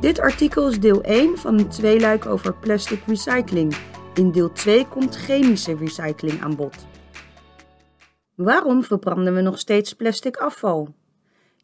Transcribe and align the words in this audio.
Dit 0.00 0.18
artikel 0.18 0.68
is 0.68 0.80
deel 0.80 1.02
1 1.02 1.38
van 1.38 1.58
een 1.58 1.68
tweeluik 1.68 2.26
over 2.26 2.54
plastic 2.54 3.02
recycling. 3.06 3.76
In 4.14 4.32
deel 4.32 4.52
2 4.52 4.88
komt 4.88 5.16
chemische 5.16 5.76
recycling 5.76 6.42
aan 6.42 6.56
bod. 6.56 6.86
Waarom 8.34 8.84
verbranden 8.84 9.34
we 9.34 9.40
nog 9.40 9.58
steeds 9.58 9.92
plastic 9.92 10.36
afval? 10.36 10.94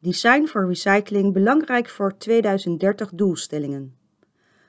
Design 0.01 0.47
voor 0.47 0.67
recycling 0.67 1.33
belangrijk 1.33 1.89
voor 1.89 2.17
2030 2.17 3.11
doelstellingen. 3.15 3.97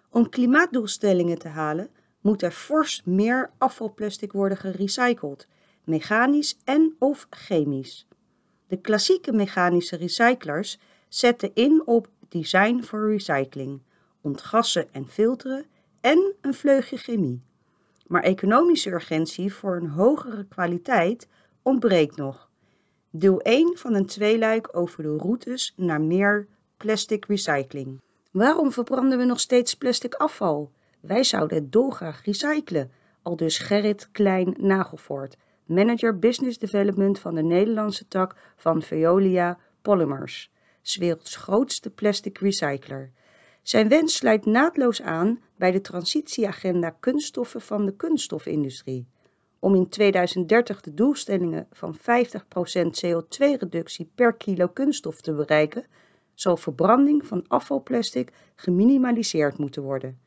Om 0.10 0.30
klimaatdoelstellingen 0.30 1.38
te 1.38 1.48
halen 1.48 1.90
moet 2.22 2.42
er 2.42 2.52
fors 2.52 3.02
meer 3.06 3.52
afvalplastic 3.58 4.32
worden 4.32 4.58
gerecycled, 4.58 5.48
mechanisch 5.84 6.58
en 6.64 6.96
of 7.00 7.28
chemisch. 7.30 8.08
De 8.68 8.78
klassieke 8.78 9.32
mechanische 9.32 9.96
recyclers 9.96 10.80
zetten 11.08 11.52
in 11.54 11.82
op 11.86 12.10
design 12.32 12.82
voor 12.82 13.10
recycling, 13.10 13.82
ontgassen 14.22 14.94
en 14.94 15.08
filteren 15.08 15.66
en 16.02 16.34
een 16.42 16.54
vleugje 16.54 16.98
chemie. 16.98 17.42
Maar 18.08 18.24
economische 18.24 18.90
urgentie 18.90 19.54
voor 19.54 19.76
een 19.76 19.90
hogere 19.90 20.46
kwaliteit 20.46 21.28
ontbreekt 21.62 22.16
nog. 22.16 22.50
Deel 23.10 23.42
1 23.42 23.78
van 23.78 23.94
een 23.94 24.06
tweeluik 24.06 24.78
over 24.78 25.04
de 25.04 25.18
routes 25.18 25.74
naar 25.76 26.02
meer 26.02 26.48
plastic 26.78 27.26
recycling. 27.26 28.02
Waarom 28.32 28.72
verbranden 28.72 29.18
we 29.18 29.26
nog 29.26 29.40
steeds 29.40 29.76
plastic 29.76 30.14
afval? 30.14 30.72
Wij 31.00 31.24
zouden 31.24 31.58
het 31.58 31.72
dolgraag 31.72 32.26
recyclen, 32.26 32.92
al 33.22 33.36
dus 33.36 33.58
Gerrit 33.58 34.10
Klein 34.12 34.56
Nagelvoort, 34.58 35.38
manager 35.66 36.20
business 36.20 36.58
development 36.58 37.20
van 37.20 37.36
de 37.36 37.44
Nederlandse 37.44 38.08
tak 38.08 38.36
van 38.56 38.82
Veolia 38.82 39.58
Polymers, 39.82 40.52
's 40.82 40.96
werelds 40.96 41.36
grootste 41.36 41.90
plastic 41.90 42.38
recycler. 42.38 43.12
Zijn 43.62 43.88
wens 43.88 44.16
sluit 44.16 44.46
naadloos 44.46 45.02
aan 45.02 45.40
bij 45.56 45.72
de 45.72 45.82
transitieagenda 45.82 46.90
kunststoffen 46.90 47.62
van 47.62 47.86
de 47.86 47.96
kunststofindustrie. 47.96 49.08
Om 49.60 49.76
in 49.76 49.90
2030 49.90 50.82
de 50.82 50.94
doelstellingen 50.94 51.68
van 51.72 51.96
50% 51.96 52.00
CO2-reductie 53.06 54.12
per 54.16 54.34
kilo 54.34 54.68
kunststof 54.68 55.22
te 55.22 55.34
bereiken, 55.34 55.86
zal 56.34 56.58
verbranding 56.58 57.26
van 57.26 57.46
afvalplastic 57.48 58.32
geminimaliseerd 58.56 59.58
moeten 59.58 59.82
worden. 59.82 60.20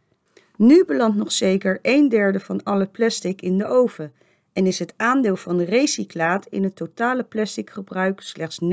Nu 0.56 0.84
belandt 0.84 1.16
nog 1.16 1.32
zeker 1.32 1.78
een 1.82 2.08
derde 2.08 2.40
van 2.40 2.62
alle 2.62 2.86
plastic 2.86 3.42
in 3.42 3.58
de 3.58 3.66
oven 3.66 4.12
en 4.52 4.66
is 4.66 4.78
het 4.78 4.94
aandeel 4.96 5.36
van 5.36 5.60
recyclaat 5.60 6.46
in 6.46 6.62
het 6.62 6.76
totale 6.76 7.24
plasticgebruik 7.24 8.20
slechts 8.20 8.58
9%. 8.62 8.66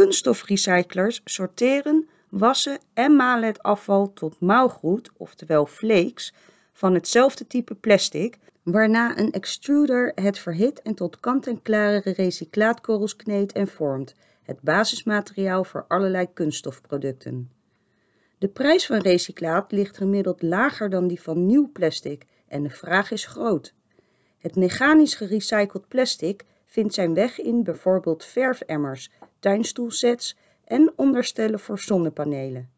Kunststofrecyclers 0.00 1.20
sorteren, 1.24 2.08
wassen 2.28 2.78
en 2.94 3.16
malen 3.16 3.48
het 3.48 3.62
afval 3.62 4.12
tot 4.12 4.40
maalgoed, 4.40 5.10
oftewel 5.16 5.66
flakes, 5.66 6.34
van 6.72 6.94
hetzelfde 6.94 7.46
type 7.46 7.74
plastic, 7.74 8.38
waarna 8.62 9.18
een 9.18 9.32
extruder 9.32 10.12
het 10.14 10.38
verhit 10.38 10.82
en 10.82 10.94
tot 10.94 11.20
kant-en-klare 11.20 12.12
recyclaatkorrels 12.12 13.16
kneedt 13.16 13.52
en 13.52 13.68
vormt, 13.68 14.14
het 14.42 14.60
basismateriaal 14.60 15.64
voor 15.64 15.84
allerlei 15.88 16.32
kunststofproducten. 16.32 17.50
De 18.38 18.48
prijs 18.48 18.86
van 18.86 18.98
recyclaat 18.98 19.72
ligt 19.72 19.96
gemiddeld 19.96 20.42
lager 20.42 20.90
dan 20.90 21.06
die 21.06 21.20
van 21.20 21.46
nieuw 21.46 21.70
plastic 21.72 22.26
en 22.48 22.62
de 22.62 22.70
vraag 22.70 23.10
is 23.10 23.26
groot. 23.26 23.74
Het 24.38 24.56
mechanisch 24.56 25.14
gerecycled 25.14 25.88
plastic 25.88 26.44
vindt 26.66 26.94
zijn 26.94 27.14
weg 27.14 27.40
in 27.40 27.62
bijvoorbeeld 27.62 28.24
verfemmers, 28.24 29.10
tuinstoelsets 29.40 30.36
en 30.64 30.92
onderstellen 30.96 31.60
voor 31.60 31.78
zonnepanelen. 31.78 32.70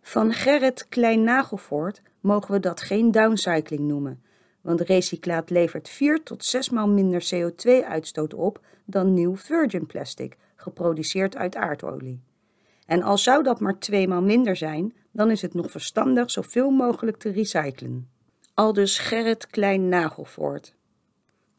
Van 0.00 0.32
Gerrit 0.32 0.88
Klein-Nagelvoort 0.88 2.02
mogen 2.20 2.52
we 2.52 2.60
dat 2.60 2.80
geen 2.80 3.10
downcycling 3.10 3.80
noemen, 3.80 4.22
want 4.60 4.80
recyclaat 4.80 5.50
levert 5.50 5.88
4 5.88 6.22
tot 6.22 6.44
6 6.44 6.70
maal 6.70 6.88
minder 6.88 7.30
CO2-uitstoot 7.34 8.34
op 8.34 8.60
dan 8.84 9.14
nieuw 9.14 9.36
virgin 9.36 9.86
plastic, 9.86 10.36
geproduceerd 10.56 11.36
uit 11.36 11.56
aardolie. 11.56 12.22
En 12.86 13.02
al 13.02 13.18
zou 13.18 13.42
dat 13.42 13.60
maar 13.60 13.78
twee 13.78 14.08
maal 14.08 14.22
minder 14.22 14.56
zijn, 14.56 14.94
dan 15.12 15.30
is 15.30 15.42
het 15.42 15.54
nog 15.54 15.70
verstandig 15.70 16.30
zoveel 16.30 16.70
mogelijk 16.70 17.16
te 17.16 17.30
recyclen. 17.30 18.08
Aldus 18.54 18.98
Gerrit 18.98 19.46
Klein-Nagelvoort. 19.46 20.74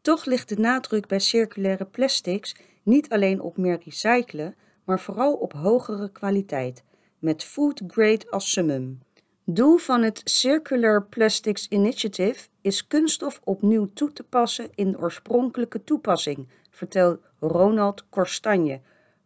Toch 0.01 0.25
ligt 0.25 0.49
de 0.49 0.57
nadruk 0.57 1.07
bij 1.07 1.19
circulaire 1.19 1.85
plastics 1.85 2.55
niet 2.85 3.09
alleen 3.09 3.41
op 3.41 3.57
meer 3.57 3.79
recyclen, 3.85 4.55
maar 4.83 4.99
vooral 4.99 5.33
op 5.33 5.53
hogere 5.53 6.11
kwaliteit, 6.11 6.83
met 7.19 7.43
food 7.43 7.81
grade 7.87 8.29
als 8.29 8.51
summum. 8.51 8.99
Doel 9.43 9.77
van 9.77 10.01
het 10.01 10.21
Circular 10.23 11.03
Plastics 11.03 11.67
Initiative 11.67 12.47
is 12.61 12.87
kunststof 12.87 13.41
opnieuw 13.43 13.89
toe 13.93 14.13
te 14.13 14.23
passen 14.23 14.69
in 14.75 14.91
de 14.91 14.97
oorspronkelijke 14.97 15.83
toepassing, 15.83 16.47
vertelt 16.69 17.19
Ronald 17.39 18.05
Korstanje, 18.09 18.81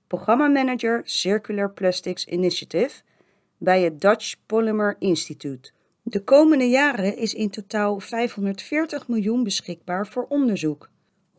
programmamanager 0.08 1.02
Circular 1.04 1.72
Plastics 1.72 2.26
Initiative 2.26 3.02
bij 3.58 3.82
het 3.82 4.02
Dutch 4.02 4.36
Polymer 4.46 4.96
Institute. 5.00 5.72
De 6.02 6.24
komende 6.24 6.70
jaren 6.70 7.18
is 7.18 7.34
in 7.34 7.50
totaal 7.50 8.00
540 8.00 9.08
miljoen 9.08 9.44
beschikbaar 9.44 10.08
voor 10.08 10.26
onderzoek. 10.30 10.89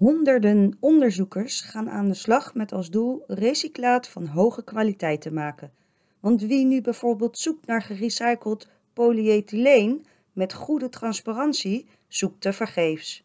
Honderden 0.00 0.76
onderzoekers 0.78 1.60
gaan 1.60 1.90
aan 1.90 2.08
de 2.08 2.14
slag 2.14 2.54
met 2.54 2.72
als 2.72 2.90
doel 2.90 3.24
recyclaat 3.26 4.08
van 4.08 4.26
hoge 4.26 4.64
kwaliteit 4.64 5.20
te 5.20 5.32
maken. 5.32 5.72
Want 6.20 6.42
wie 6.42 6.64
nu 6.64 6.80
bijvoorbeeld 6.80 7.38
zoekt 7.38 7.66
naar 7.66 7.82
gerecycled 7.82 8.68
polyethyleen 8.92 10.04
met 10.32 10.52
goede 10.52 10.88
transparantie, 10.88 11.86
zoekt 12.08 12.40
te 12.40 12.52
vergeefs. 12.52 13.24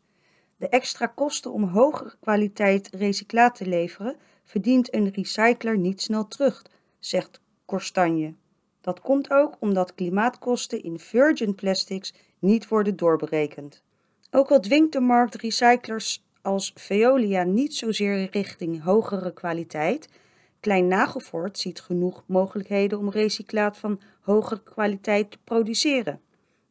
De 0.57 0.69
extra 0.69 1.05
kosten 1.05 1.51
om 1.51 1.63
hogere 1.63 2.15
kwaliteit 2.19 2.89
recyclaat 2.91 3.55
te 3.55 3.65
leveren 3.65 4.15
verdient 4.43 4.93
een 4.93 5.11
recycler 5.11 5.77
niet 5.77 6.01
snel 6.01 6.27
terug, 6.27 6.65
zegt 6.99 7.41
Korstanje. 7.65 8.33
Dat 8.81 9.01
komt 9.01 9.29
ook 9.29 9.55
omdat 9.59 9.95
klimaatkosten 9.95 10.83
in 10.83 10.99
virgin 10.99 11.55
plastics 11.55 12.13
niet 12.39 12.67
worden 12.67 12.95
doorberekend. 12.95 13.83
Ook 14.31 14.51
al 14.51 14.59
dwingt 14.59 14.93
de 14.93 14.99
markt 14.99 15.35
recyclers 15.35 16.24
als 16.45 16.71
Veolia 16.75 17.43
niet 17.43 17.75
zozeer 17.75 18.29
richting 18.31 18.83
hogere 18.83 19.33
kwaliteit, 19.33 20.09
Klein 20.59 20.87
Nagelvoort 20.87 21.57
ziet 21.57 21.81
genoeg 21.81 22.23
mogelijkheden 22.27 22.99
om 22.99 23.09
recyclaat 23.09 23.77
van 23.77 24.01
hogere 24.21 24.63
kwaliteit 24.63 25.31
te 25.31 25.37
produceren. 25.43 26.21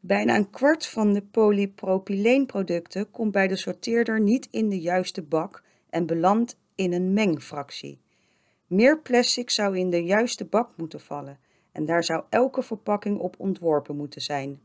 Bijna 0.01 0.37
een 0.37 0.51
kwart 0.51 0.87
van 0.87 1.13
de 1.13 1.23
polypropyleenproducten 1.23 3.11
komt 3.11 3.33
bij 3.33 3.49
de 3.49 3.57
sorteerder 3.57 4.21
niet 4.21 4.49
in 4.51 4.69
de 4.69 4.81
juiste 4.81 5.23
bak 5.23 5.63
en 5.91 6.07
belandt 6.07 6.57
in 6.75 6.93
een 6.93 7.13
mengfractie. 7.13 7.99
Meer 8.67 8.99
plastic 8.99 9.51
zou 9.51 9.79
in 9.79 9.91
de 9.91 10.05
juiste 10.05 10.45
bak 10.45 10.71
moeten 10.77 11.01
vallen 11.01 11.39
en 11.73 11.85
daar 11.85 12.05
zou 12.05 12.25
elke 12.29 12.63
verpakking 12.63 13.19
op 13.19 13.35
ontworpen 13.39 13.97
moeten 13.97 14.21
zijn. 14.21 14.61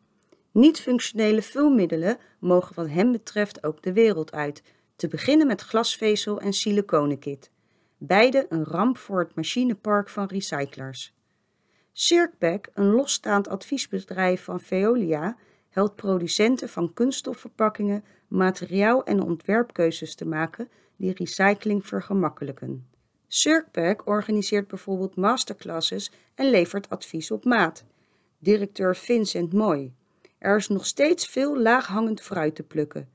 Niet-functionele 0.51 1.41
vulmiddelen 1.41 2.17
mogen 2.39 2.75
wat 2.75 2.89
hem 2.89 3.11
betreft 3.11 3.63
ook 3.63 3.83
de 3.83 3.93
wereld 3.93 4.31
uit, 4.31 4.63
te 4.99 5.07
beginnen 5.07 5.47
met 5.47 5.61
glasvezel 5.61 6.39
en 6.39 6.53
siliconenkit. 6.53 7.51
Beide 7.97 8.45
een 8.49 8.63
ramp 8.63 8.97
voor 8.97 9.19
het 9.19 9.35
machinepark 9.35 10.09
van 10.09 10.25
recyclers. 10.25 11.13
Circpac, 11.91 12.67
een 12.73 12.85
losstaand 12.91 13.47
adviesbedrijf 13.47 14.43
van 14.43 14.59
Veolia, 14.59 15.37
helpt 15.69 15.95
producenten 15.95 16.69
van 16.69 16.93
kunststofverpakkingen 16.93 18.03
materiaal- 18.27 19.03
en 19.03 19.21
ontwerpkeuzes 19.21 20.15
te 20.15 20.25
maken 20.25 20.69
die 20.95 21.13
recycling 21.13 21.85
vergemakkelijken. 21.85 22.87
Circpac 23.27 24.07
organiseert 24.07 24.67
bijvoorbeeld 24.67 25.15
masterclasses 25.15 26.11
en 26.35 26.49
levert 26.49 26.89
advies 26.89 27.31
op 27.31 27.45
maat. 27.45 27.85
Directeur 28.39 28.95
Vincent 28.95 29.53
Mooi. 29.53 29.93
Er 30.37 30.55
is 30.55 30.67
nog 30.67 30.85
steeds 30.85 31.27
veel 31.27 31.57
laaghangend 31.57 32.21
fruit 32.21 32.55
te 32.55 32.63
plukken. 32.63 33.09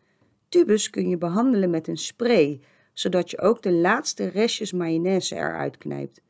Tubus 0.55 0.91
kun 0.91 1.09
je 1.09 1.19
behandelen 1.19 1.71
met 1.71 1.89
een 1.89 1.97
spray, 1.97 2.61
zodat 2.93 3.31
je 3.31 3.41
ook 3.41 3.63
de 3.63 3.73
laatste 3.73 4.27
restjes 4.27 4.73
mayonaise 4.73 5.35
eruit 5.35 5.79
knijpt. 5.79 6.21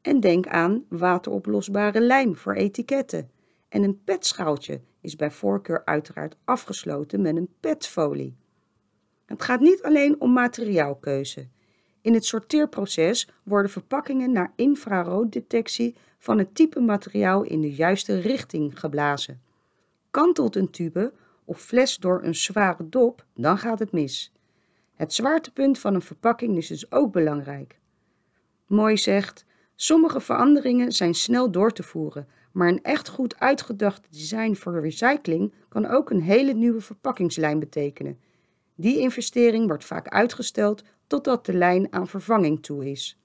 En 0.00 0.20
denk 0.20 0.46
aan 0.46 0.84
wateroplosbare 0.88 2.00
lijm 2.00 2.36
voor 2.36 2.54
etiketten. 2.54 3.30
En 3.68 3.82
een 3.82 4.02
petschaaltje 4.04 4.80
is 5.00 5.16
bij 5.16 5.30
voorkeur 5.30 5.84
uiteraard 5.84 6.36
afgesloten 6.44 7.22
met 7.22 7.36
een 7.36 7.48
petfolie. 7.60 8.36
Het 9.26 9.42
gaat 9.42 9.60
niet 9.60 9.82
alleen 9.82 10.20
om 10.20 10.32
materiaalkeuze. 10.32 11.48
In 12.00 12.14
het 12.14 12.24
sorteerproces 12.24 13.28
worden 13.42 13.70
verpakkingen 13.70 14.32
naar 14.32 14.52
infrarooddetectie 14.56 15.94
van 16.18 16.38
het 16.38 16.54
type 16.54 16.80
materiaal 16.80 17.42
in 17.42 17.60
de 17.60 17.74
juiste 17.74 18.18
richting 18.18 18.80
geblazen. 18.80 19.42
Kantelt 20.10 20.56
een 20.56 20.70
tube 20.70 21.12
of 21.44 21.60
fles 21.60 21.96
door 21.96 22.22
een 22.22 22.34
zware 22.34 22.88
dop, 22.88 23.24
dan 23.34 23.58
gaat 23.58 23.78
het 23.78 23.92
mis. 23.92 24.32
Het 24.94 25.12
zwaartepunt 25.12 25.78
van 25.78 25.94
een 25.94 26.02
verpakking 26.02 26.56
is 26.56 26.66
dus 26.66 26.92
ook 26.92 27.12
belangrijk. 27.12 27.78
Mooi 28.66 28.96
zegt, 28.96 29.44
Sommige 29.76 30.20
veranderingen 30.20 30.92
zijn 30.92 31.14
snel 31.14 31.50
door 31.50 31.72
te 31.72 31.82
voeren, 31.82 32.28
maar 32.52 32.68
een 32.68 32.82
echt 32.82 33.08
goed 33.08 33.40
uitgedacht 33.40 34.06
design 34.10 34.54
voor 34.54 34.80
recycling 34.80 35.52
kan 35.68 35.86
ook 35.86 36.10
een 36.10 36.22
hele 36.22 36.52
nieuwe 36.52 36.80
verpakkingslijn 36.80 37.58
betekenen. 37.58 38.18
Die 38.74 38.98
investering 38.98 39.66
wordt 39.66 39.84
vaak 39.84 40.08
uitgesteld 40.08 40.82
totdat 41.06 41.46
de 41.46 41.52
lijn 41.52 41.92
aan 41.92 42.08
vervanging 42.08 42.62
toe 42.62 42.90
is. 42.90 43.18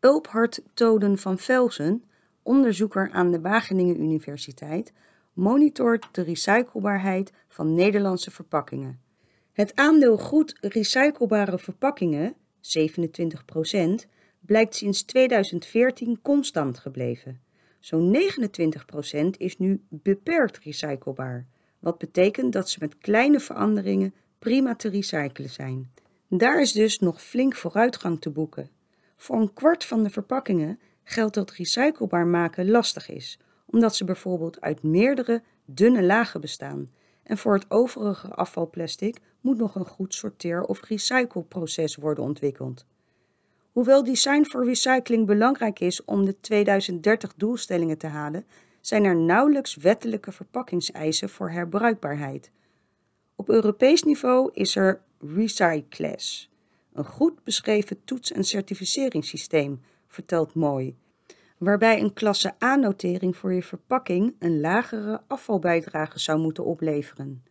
Ulphard 0.00 0.62
Toden 0.74 1.18
van 1.18 1.38
Velsen, 1.38 2.04
onderzoeker 2.42 3.10
aan 3.10 3.30
de 3.30 3.40
Wageningen 3.40 4.00
Universiteit, 4.00 4.92
monitort 5.38 6.08
de 6.12 6.22
recyclebaarheid 6.22 7.32
van 7.48 7.74
Nederlandse 7.74 8.30
verpakkingen. 8.30 9.00
Het 9.52 9.76
aandeel 9.76 10.16
goed 10.16 10.56
recyclebare 10.60 11.58
verpakkingen, 11.58 12.34
27%, 12.60 14.08
blijkt 14.40 14.74
sinds 14.74 15.02
2014 15.02 16.18
constant 16.22 16.78
gebleven. 16.78 17.40
Zo'n 17.80 18.16
29% 18.16 19.36
is 19.36 19.58
nu 19.58 19.82
beperkt 19.88 20.58
recyclebaar, 20.58 21.46
wat 21.78 21.98
betekent 21.98 22.52
dat 22.52 22.70
ze 22.70 22.78
met 22.80 22.98
kleine 22.98 23.40
veranderingen 23.40 24.14
prima 24.38 24.74
te 24.74 24.88
recyclen 24.88 25.50
zijn. 25.50 25.92
Daar 26.28 26.60
is 26.60 26.72
dus 26.72 26.98
nog 26.98 27.22
flink 27.22 27.56
vooruitgang 27.56 28.20
te 28.20 28.30
boeken. 28.30 28.70
Voor 29.16 29.36
een 29.36 29.52
kwart 29.54 29.84
van 29.84 30.02
de 30.02 30.10
verpakkingen 30.10 30.80
geldt 31.04 31.34
dat 31.34 31.50
recyclebaar 31.50 32.26
maken 32.26 32.70
lastig 32.70 33.08
is, 33.08 33.38
omdat 33.70 33.96
ze 33.96 34.04
bijvoorbeeld 34.04 34.60
uit 34.60 34.82
meerdere 34.82 35.42
dunne 35.64 36.02
lagen 36.02 36.40
bestaan. 36.40 36.90
En 37.22 37.38
voor 37.38 37.54
het 37.54 37.64
overige 37.68 38.34
afvalplastic 38.34 39.18
moet 39.40 39.58
nog 39.58 39.74
een 39.74 39.86
goed 39.86 40.14
sorteer- 40.14 40.64
of 40.64 40.82
recycleproces 40.82 41.96
worden 41.96 42.24
ontwikkeld. 42.24 42.86
Hoewel 43.72 44.04
design 44.04 44.44
voor 44.44 44.64
recycling 44.64 45.26
belangrijk 45.26 45.80
is 45.80 46.04
om 46.04 46.24
de 46.24 46.40
2030 46.40 47.34
doelstellingen 47.34 47.98
te 47.98 48.06
halen, 48.06 48.46
zijn 48.80 49.04
er 49.04 49.16
nauwelijks 49.16 49.74
wettelijke 49.74 50.32
verpakkingseisen 50.32 51.28
voor 51.28 51.50
herbruikbaarheid. 51.50 52.50
Op 53.36 53.48
Europees 53.48 54.02
niveau 54.02 54.50
is 54.52 54.76
er 54.76 55.00
Recycless, 55.18 56.50
een 56.92 57.04
goed 57.04 57.44
beschreven 57.44 58.04
toets- 58.04 58.32
en 58.32 58.44
certificeringssysteem, 58.44 59.80
vertelt 60.06 60.54
Mooi, 60.54 60.96
waarbij 61.58 62.00
een 62.00 62.12
klasse 62.12 62.54
A-notering 62.62 63.36
voor 63.36 63.52
je 63.52 63.62
verpakking 63.62 64.34
een 64.38 64.60
lagere 64.60 65.20
afvalbijdrage 65.26 66.18
zou 66.18 66.38
moeten 66.38 66.64
opleveren. 66.64 67.42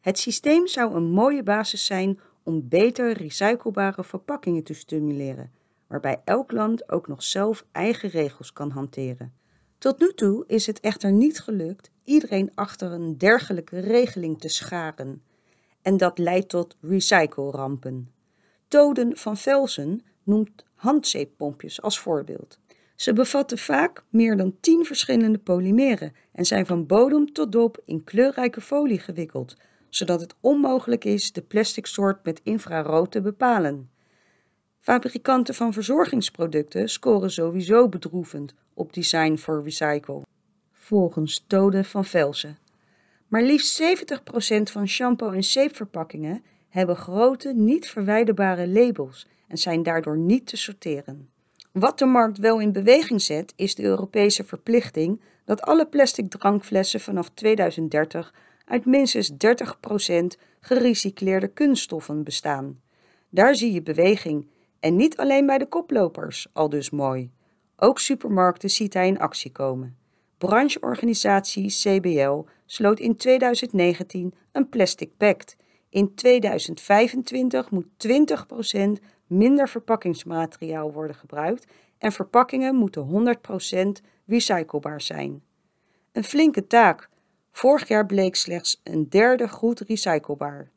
Het 0.00 0.18
systeem 0.18 0.66
zou 0.66 0.94
een 0.94 1.10
mooie 1.10 1.42
basis 1.42 1.86
zijn 1.86 2.20
om 2.42 2.68
beter 2.68 3.12
recyclebare 3.12 4.04
verpakkingen 4.04 4.62
te 4.62 4.74
stimuleren, 4.74 5.52
waarbij 5.86 6.20
elk 6.24 6.52
land 6.52 6.90
ook 6.90 7.08
nog 7.08 7.22
zelf 7.22 7.64
eigen 7.72 8.08
regels 8.08 8.52
kan 8.52 8.70
hanteren. 8.70 9.32
Tot 9.78 9.98
nu 9.98 10.12
toe 10.14 10.44
is 10.46 10.66
het 10.66 10.80
echter 10.80 11.12
niet 11.12 11.40
gelukt 11.40 11.90
iedereen 12.04 12.50
achter 12.54 12.92
een 12.92 13.18
dergelijke 13.18 13.78
regeling 13.78 14.40
te 14.40 14.48
scharen. 14.48 15.22
En 15.82 15.96
dat 15.96 16.18
leidt 16.18 16.48
tot 16.48 16.76
recyclerampen. 16.80 18.12
Toden 18.68 19.16
van 19.16 19.36
Velsen 19.36 20.02
noemt 20.22 20.64
handzeeppompjes 20.74 21.82
als 21.82 21.98
voorbeeld. 21.98 22.58
Ze 23.00 23.12
bevatten 23.12 23.58
vaak 23.58 24.04
meer 24.08 24.36
dan 24.36 24.56
10 24.60 24.84
verschillende 24.84 25.38
polymeren 25.38 26.12
en 26.32 26.44
zijn 26.44 26.66
van 26.66 26.86
bodem 26.86 27.32
tot 27.32 27.52
dop 27.52 27.82
in 27.84 28.04
kleurrijke 28.04 28.60
folie 28.60 28.98
gewikkeld, 28.98 29.56
zodat 29.88 30.20
het 30.20 30.34
onmogelijk 30.40 31.04
is 31.04 31.32
de 31.32 31.42
plastic 31.42 31.86
soort 31.86 32.24
met 32.24 32.40
infrarood 32.42 33.10
te 33.10 33.20
bepalen. 33.20 33.90
Fabrikanten 34.78 35.54
van 35.54 35.72
verzorgingsproducten 35.72 36.88
scoren 36.88 37.30
sowieso 37.30 37.88
bedroevend 37.88 38.54
op 38.74 38.92
design 38.92 39.36
for 39.36 39.62
recycle, 39.62 40.22
volgens 40.72 41.44
Tode 41.46 41.84
van 41.84 42.04
Velsen. 42.04 42.58
Maar 43.28 43.42
liefst 43.42 43.74
70% 43.74 44.70
van 44.70 44.88
shampoo- 44.88 45.32
en 45.32 45.44
zeepverpakkingen 45.44 46.42
hebben 46.68 46.96
grote, 46.96 47.52
niet 47.54 47.88
verwijderbare 47.88 48.68
labels 48.68 49.26
en 49.48 49.58
zijn 49.58 49.82
daardoor 49.82 50.18
niet 50.18 50.46
te 50.46 50.56
sorteren. 50.56 51.28
Wat 51.72 51.98
de 51.98 52.06
markt 52.06 52.38
wel 52.38 52.60
in 52.60 52.72
beweging 52.72 53.22
zet, 53.22 53.52
is 53.56 53.74
de 53.74 53.82
Europese 53.82 54.44
verplichting 54.44 55.20
dat 55.44 55.62
alle 55.62 55.86
plastic 55.86 56.30
drankflessen 56.30 57.00
vanaf 57.00 57.30
2030 57.34 58.34
uit 58.64 58.84
minstens 58.84 59.30
30% 59.30 59.34
gerecycleerde 60.60 61.48
kunststoffen 61.48 62.24
bestaan. 62.24 62.80
Daar 63.28 63.54
zie 63.54 63.72
je 63.72 63.82
beweging 63.82 64.46
en 64.80 64.96
niet 64.96 65.16
alleen 65.16 65.46
bij 65.46 65.58
de 65.58 65.66
koplopers, 65.66 66.46
al 66.52 66.68
dus 66.68 66.90
mooi. 66.90 67.30
Ook 67.76 67.98
supermarkten 67.98 68.70
ziet 68.70 68.94
hij 68.94 69.06
in 69.06 69.18
actie 69.18 69.52
komen. 69.52 69.96
Brancheorganisatie 70.38 71.66
CBL 71.68 72.38
sloot 72.66 73.00
in 73.00 73.16
2019 73.16 74.34
een 74.52 74.68
Plastic 74.68 75.16
Pact. 75.16 75.56
In 75.88 76.14
2025 76.14 77.70
moet 77.70 77.86
20% 78.08 79.04
minder 79.30 79.68
verpakkingsmateriaal 79.68 80.92
worden 80.92 81.16
gebruikt 81.16 81.66
en 81.98 82.12
verpakkingen 82.12 82.74
moeten 82.74 83.36
100% 84.02 84.06
recyclebaar 84.26 85.00
zijn. 85.00 85.42
Een 86.12 86.24
flinke 86.24 86.66
taak. 86.66 87.08
Vorig 87.52 87.88
jaar 87.88 88.06
bleek 88.06 88.36
slechts 88.36 88.80
een 88.84 89.08
derde 89.08 89.48
goed 89.48 89.80
recyclebaar. 89.80 90.70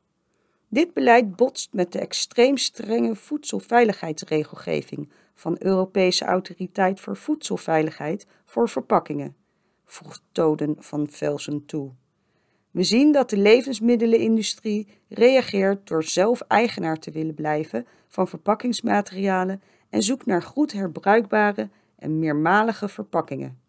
Dit 0.68 0.94
beleid 0.94 1.36
botst 1.36 1.74
met 1.74 1.92
de 1.92 2.00
extreem 2.00 2.58
strenge 2.58 3.16
voedselveiligheidsregelgeving 3.16 5.12
van 5.34 5.56
Europese 5.60 6.26
Autoriteit 6.26 7.00
voor 7.00 7.18
Voedselveiligheid 7.18 8.26
voor 8.46 8.70
verpakkingen, 8.70 9.36
voegt 9.86 10.22
Toden 10.32 10.76
van 10.80 11.08
Velsen 11.10 11.66
toe. 11.66 11.92
We 12.74 12.84
zien 12.84 13.12
dat 13.12 13.30
de 13.30 13.38
levensmiddelenindustrie 13.38 14.88
reageert 15.10 15.88
door 15.88 16.04
zelf 16.04 16.42
eigenaar 16.42 17.00
te 17.00 17.12
willen 17.12 17.34
blijven 17.34 17.88
van 18.08 18.28
verpakkingsmaterialen 18.28 19.62
en 19.90 20.02
zoekt 20.02 20.26
naar 20.26 20.42
goed 20.42 20.72
herbruikbare 20.72 21.70
en 21.96 22.20
meermalige 22.20 22.88
verpakkingen. 22.88 23.60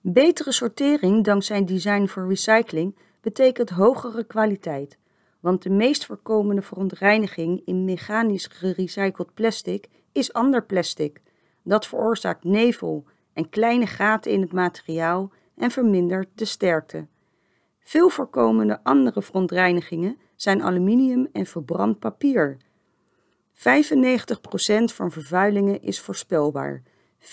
Betere 0.00 0.52
sortering 0.52 1.24
dankzij 1.24 1.64
design 1.64 2.06
voor 2.06 2.28
recycling 2.28 2.96
betekent 3.20 3.70
hogere 3.70 4.24
kwaliteit, 4.24 4.98
want 5.40 5.62
de 5.62 5.70
meest 5.70 6.06
voorkomende 6.06 6.62
verontreiniging 6.62 7.62
in 7.64 7.84
mechanisch 7.84 8.46
gerecycled 8.46 9.34
plastic 9.34 9.88
is 10.12 10.32
ander 10.32 10.64
plastic. 10.64 11.20
Dat 11.62 11.86
veroorzaakt 11.86 12.44
nevel 12.44 13.04
en 13.32 13.48
kleine 13.48 13.86
gaten 13.86 14.32
in 14.32 14.40
het 14.40 14.52
materiaal 14.52 15.32
en 15.56 15.70
vermindert 15.70 16.28
de 16.34 16.44
sterkte. 16.44 17.06
Veel 17.86 18.08
voorkomende 18.08 18.80
andere 18.82 19.22
verontreinigingen 19.22 20.18
zijn 20.36 20.62
aluminium 20.62 21.28
en 21.32 21.46
verbrand 21.46 21.98
papier. 21.98 22.56
95% 23.52 23.56
van 24.84 25.10
vervuilingen 25.10 25.82
is 25.82 26.00
voorspelbaar. 26.00 26.82
5% 27.20 27.26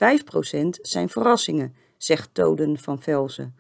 zijn 0.81 1.09
verrassingen, 1.09 1.75
zegt 1.97 2.33
Toden 2.33 2.77
van 2.77 3.01
Velzen. 3.01 3.55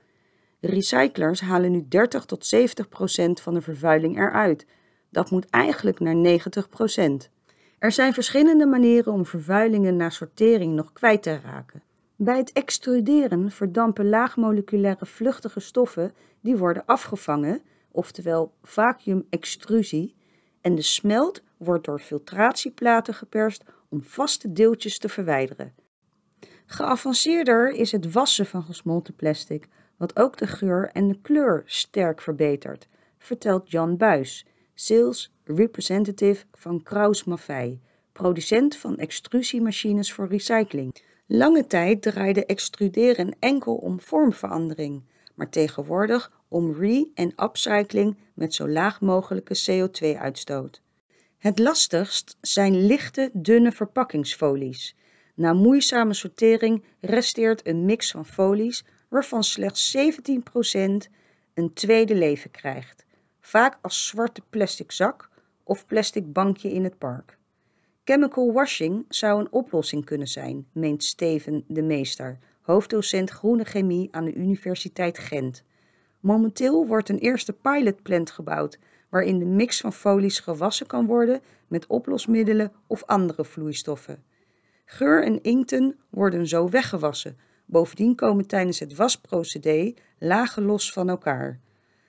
Recyclers 0.59 1.41
halen 1.41 1.71
nu 1.71 1.85
30 1.87 2.25
tot 2.25 2.55
70% 2.55 3.41
van 3.41 3.53
de 3.53 3.61
vervuiling 3.61 4.17
eruit. 4.17 4.65
Dat 5.09 5.31
moet 5.31 5.49
eigenlijk 5.49 5.99
naar 5.99 6.39
90% 7.25 7.29
Er 7.79 7.91
zijn 7.91 8.13
verschillende 8.13 8.65
manieren 8.65 9.13
om 9.13 9.25
vervuilingen 9.25 9.95
na 9.95 10.09
sortering 10.09 10.73
nog 10.73 10.93
kwijt 10.93 11.23
te 11.23 11.39
raken. 11.39 11.83
Bij 12.23 12.37
het 12.37 12.51
extruderen 12.51 13.51
verdampen 13.51 14.09
laagmoleculaire 14.09 15.05
vluchtige 15.05 15.59
stoffen 15.59 16.13
die 16.41 16.57
worden 16.57 16.85
afgevangen, 16.85 17.61
oftewel 17.91 18.53
vacuümextrusie, 18.63 20.15
en 20.61 20.75
de 20.75 20.81
smelt 20.81 21.43
wordt 21.57 21.85
door 21.85 21.99
filtratieplaten 21.99 23.13
geperst 23.13 23.63
om 23.89 24.03
vaste 24.03 24.53
deeltjes 24.53 24.97
te 24.97 25.09
verwijderen. 25.09 25.73
Geavanceerder 26.65 27.69
is 27.71 27.91
het 27.91 28.11
wassen 28.11 28.45
van 28.45 28.63
gesmolten 28.63 29.15
plastic, 29.15 29.67
wat 29.97 30.19
ook 30.19 30.37
de 30.37 30.47
geur 30.47 30.89
en 30.93 31.07
de 31.07 31.17
kleur 31.21 31.63
sterk 31.65 32.21
verbetert, 32.21 32.87
vertelt 33.17 33.71
Jan 33.71 33.97
Buis, 33.97 34.45
sales 34.73 35.33
representative 35.43 36.45
van 36.51 36.83
Kraus 36.83 37.23
Maffei, 37.23 37.81
producent 38.11 38.75
van 38.75 38.97
extrusiemachines 38.97 40.13
voor 40.13 40.27
recycling. 40.27 40.93
Lange 41.33 41.67
tijd 41.67 42.01
draaide 42.01 42.45
extruderen 42.45 43.35
enkel 43.39 43.75
om 43.75 43.99
vormverandering, 43.99 45.03
maar 45.35 45.49
tegenwoordig 45.49 46.31
om 46.47 46.73
re- 46.73 47.09
en 47.13 47.43
upcycling 47.43 48.17
met 48.33 48.53
zo 48.53 48.69
laag 48.69 49.01
mogelijke 49.01 49.57
CO2-uitstoot. 49.69 50.81
Het 51.37 51.59
lastigst 51.59 52.37
zijn 52.41 52.85
lichte, 52.85 53.29
dunne 53.33 53.71
verpakkingsfolies. 53.71 54.95
Na 55.35 55.53
moeizame 55.53 56.13
sortering 56.13 56.83
resteert 57.01 57.67
een 57.67 57.85
mix 57.85 58.11
van 58.11 58.25
folies 58.25 58.85
waarvan 59.09 59.43
slechts 59.43 59.97
17% 59.97 60.01
een 61.53 61.73
tweede 61.73 62.15
leven 62.15 62.51
krijgt, 62.51 63.05
vaak 63.39 63.77
als 63.81 64.07
zwarte 64.07 64.41
plastic 64.49 64.91
zak 64.91 65.29
of 65.63 65.85
plastic 65.85 66.33
bankje 66.33 66.71
in 66.71 66.83
het 66.83 66.97
park. 66.97 67.39
Chemical 68.11 68.51
washing 68.53 69.05
zou 69.09 69.39
een 69.39 69.51
oplossing 69.51 70.05
kunnen 70.05 70.27
zijn, 70.27 70.67
meent 70.71 71.03
Steven 71.03 71.63
de 71.67 71.81
Meester, 71.81 72.37
hoofddocent 72.61 73.29
groene 73.29 73.65
chemie 73.65 74.07
aan 74.11 74.25
de 74.25 74.33
Universiteit 74.33 75.17
Gent. 75.17 75.63
Momenteel 76.19 76.87
wordt 76.87 77.09
een 77.09 77.17
eerste 77.17 77.53
pilotplant 77.53 78.31
gebouwd, 78.31 78.79
waarin 79.09 79.39
de 79.39 79.45
mix 79.45 79.81
van 79.81 79.93
folies 79.93 80.39
gewassen 80.39 80.87
kan 80.87 81.05
worden 81.05 81.41
met 81.67 81.87
oplosmiddelen 81.87 82.71
of 82.87 83.03
andere 83.05 83.45
vloeistoffen. 83.45 84.23
Geur 84.85 85.23
en 85.23 85.41
inkten 85.41 85.95
worden 86.09 86.47
zo 86.47 86.69
weggewassen. 86.69 87.37
Bovendien 87.65 88.15
komen 88.15 88.47
tijdens 88.47 88.79
het 88.79 88.95
wasprocedé 88.95 89.93
lagen 90.19 90.63
los 90.63 90.93
van 90.93 91.09
elkaar. 91.09 91.59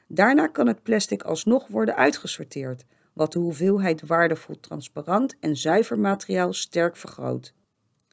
Daarna 0.06 0.46
kan 0.46 0.66
het 0.66 0.82
plastic 0.82 1.22
alsnog 1.22 1.66
worden 1.66 1.96
uitgesorteerd, 1.96 2.84
wat 3.12 3.32
de 3.32 3.38
hoeveelheid 3.38 4.06
waardevol 4.06 4.60
transparant 4.60 5.36
en 5.40 5.56
zuiver 5.56 5.98
materiaal 5.98 6.52
sterk 6.52 6.96
vergroot. 6.96 7.54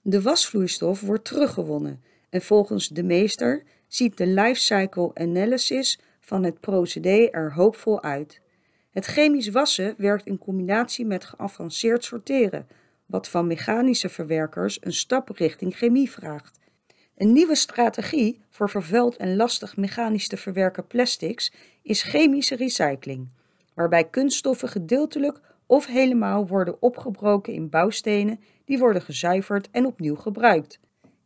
De 0.01 0.21
wasvloeistof 0.21 1.01
wordt 1.01 1.25
teruggewonnen 1.25 2.03
en 2.29 2.41
volgens 2.41 2.87
de 2.87 3.03
meester 3.03 3.63
ziet 3.87 4.17
de 4.17 4.27
lifecycle 4.27 5.11
analysis 5.13 5.99
van 6.19 6.43
het 6.43 6.59
procedé 6.59 7.27
er 7.31 7.53
hoopvol 7.53 8.01
uit. 8.01 8.41
Het 8.89 9.05
chemisch 9.05 9.49
wassen 9.49 9.93
werkt 9.97 10.25
in 10.25 10.37
combinatie 10.37 11.05
met 11.05 11.25
geavanceerd 11.25 12.03
sorteren, 12.03 12.67
wat 13.05 13.29
van 13.29 13.47
mechanische 13.47 14.09
verwerkers 14.09 14.77
een 14.81 14.93
stap 14.93 15.29
richting 15.29 15.75
chemie 15.75 16.11
vraagt. 16.11 16.59
Een 17.17 17.33
nieuwe 17.33 17.55
strategie 17.55 18.41
voor 18.49 18.69
vervuild 18.69 19.17
en 19.17 19.35
lastig 19.35 19.77
mechanisch 19.77 20.27
te 20.27 20.37
verwerken 20.37 20.87
plastics 20.87 21.53
is 21.81 22.03
chemische 22.03 22.55
recycling, 22.55 23.29
waarbij 23.79 24.09
kunststoffen 24.09 24.69
gedeeltelijk 24.69 25.41
of 25.65 25.86
helemaal 25.86 26.48
worden 26.48 26.81
opgebroken 26.81 27.53
in 27.53 27.69
bouwstenen 27.69 28.39
die 28.65 28.77
worden 28.77 29.01
gezuiverd 29.01 29.69
en 29.71 29.86
opnieuw 29.86 30.15
gebruikt. 30.15 30.79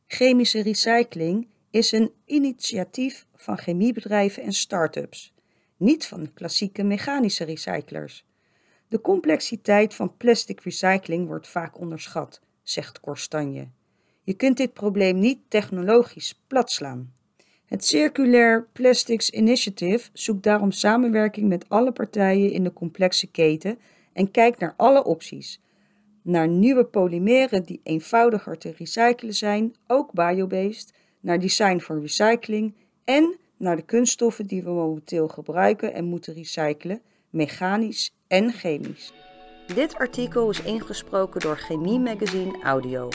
Chemische 0.08 0.62
recycling 0.62 1.48
is 1.70 1.92
een 1.92 2.12
initiatief 2.26 3.26
van 3.36 3.58
chemiebedrijven 3.58 4.44
en 4.44 4.54
start-ups, 4.54 5.34
niet 5.78 6.06
van 6.06 6.34
klassieke 6.34 6.84
mechanische 6.84 7.44
recyclers. 7.44 8.26
De 8.88 9.02
complexiteit 9.02 9.94
van 9.94 10.18
plastic 10.18 10.62
recycling 10.62 11.28
wordt 11.28 11.48
vaak 11.48 11.80
onderschat, 11.80 12.42
zegt 12.64 13.00
Korstanje. 13.00 13.68
Je 14.24 14.34
kunt 14.34 14.58
dit 14.58 14.74
probleem 14.74 15.20
niet 15.20 15.40
technologisch 15.48 16.44
platslaan. 16.48 17.14
Het 17.66 17.86
Circulair 17.86 18.68
Plastics 18.72 19.30
Initiative 19.30 20.10
zoekt 20.14 20.44
daarom 20.44 20.72
samenwerking 20.72 21.48
met 21.48 21.70
alle 21.70 21.92
partijen 21.92 22.52
in 22.52 22.64
de 22.64 22.74
complexe 22.74 23.28
keten 23.28 23.80
en 24.14 24.32
kijkt 24.32 24.60
naar 24.60 24.74
alle 24.78 25.04
opties. 25.04 25.62
Naar 26.22 26.48
nieuwe 26.48 26.86
polymeren 26.86 27.64
die 27.64 27.80
eenvoudiger 27.84 28.58
te 28.58 28.74
recyclen 28.78 29.34
zijn, 29.34 29.76
ook 29.88 30.12
biobased, 30.12 30.94
naar 31.20 31.40
design 31.40 31.80
voor 31.80 32.02
recycling 32.02 32.74
en 33.04 33.36
naar 33.58 33.76
de 33.76 33.82
kunststoffen 33.82 34.48
die 34.48 34.64
we 34.64 34.70
momenteel 34.70 35.28
gebruiken 35.28 35.94
en 35.94 36.06
moeten 36.06 36.34
recyclen, 36.34 37.02
mechanisch 37.30 38.14
en 38.28 38.52
chemisch. 38.52 39.14
Dit 39.76 39.96
artikel 39.96 40.50
is 40.50 40.62
ingesproken 40.62 41.42
door 41.42 41.58
Chemie 41.58 42.00
Magazine 42.00 42.62
Audio. 42.64 43.10